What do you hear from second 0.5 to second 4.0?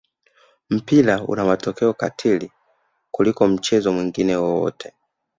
mpira una matokeo katili kuliko mchezo